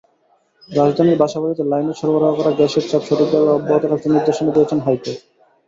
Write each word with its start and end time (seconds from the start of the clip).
রাজধানীর 0.69 1.19
বাসাবাড়িতে 1.21 1.63
লাইনে 1.63 1.93
সরবরাহ 1.99 2.31
করা 2.35 2.51
গ্যাসের 2.57 2.85
চাপ 2.89 3.01
সঠিকভাবে 3.07 3.49
অব্যাহত 3.51 3.83
রাখতে 3.85 4.07
নির্দেশনা 4.09 4.51
দিয়েছেন 4.55 4.79
হাইকোর্ট। 4.85 5.19